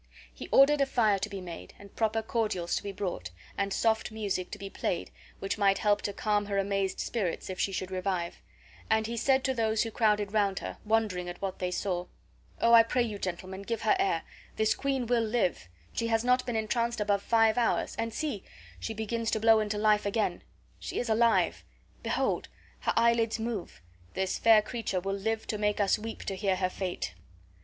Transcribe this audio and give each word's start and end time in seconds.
He 0.33 0.47
ordered 0.47 0.81
a 0.81 0.87
fire 0.87 1.19
to 1.19 1.29
be 1.29 1.41
made, 1.41 1.75
and 1.77 1.95
proper 1.95 2.23
cordials 2.23 2.75
to 2.75 2.81
be 2.81 2.91
brought, 2.91 3.29
and 3.55 3.71
soft 3.71 4.11
music 4.11 4.49
to 4.49 4.57
be 4.57 4.67
played, 4.67 5.11
which 5.37 5.59
might 5.59 5.77
help 5.77 6.01
to 6.01 6.11
calm 6.11 6.47
her 6.47 6.57
amazed 6.57 6.99
spirits 6.99 7.51
if 7.51 7.59
she 7.59 7.71
should 7.71 7.91
revive; 7.91 8.41
and 8.89 9.05
he 9.05 9.15
said 9.15 9.43
to 9.43 9.53
those 9.53 9.83
who 9.83 9.91
crowded 9.91 10.33
round 10.33 10.57
her, 10.57 10.79
wondering 10.83 11.29
at 11.29 11.39
what 11.39 11.59
they 11.59 11.69
saw, 11.69 12.07
"O, 12.59 12.73
I 12.73 12.81
pray 12.81 13.03
you, 13.03 13.19
gentlemen, 13.19 13.61
give 13.61 13.83
her 13.83 13.95
air; 13.99 14.23
this 14.55 14.73
queen 14.73 15.05
will 15.05 15.21
live; 15.21 15.67
she 15.93 16.07
has 16.07 16.23
not 16.23 16.47
been 16.47 16.55
entranced 16.55 16.99
above 16.99 17.21
five 17.21 17.55
hours; 17.55 17.95
and 17.97 18.11
see, 18.11 18.43
she 18.79 18.95
begins 18.95 19.29
to 19.29 19.39
blow 19.39 19.59
into 19.59 19.77
life 19.77 20.07
again; 20.07 20.41
she 20.79 20.97
is 20.99 21.09
alive; 21.09 21.63
behold, 22.01 22.47
her 22.79 22.93
eyelids 22.97 23.37
move; 23.37 23.83
this 24.15 24.39
fair 24.39 24.63
creature 24.63 24.99
will 24.99 25.13
live 25.13 25.45
to 25.45 25.59
make 25.59 25.79
us 25.79 25.99
weep 25.99 26.23
to 26.23 26.33
hear 26.35 26.55
her 26.55 26.71
fate." 26.71 27.13